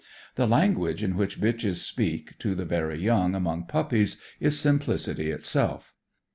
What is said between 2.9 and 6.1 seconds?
young among puppies is simplicity itself.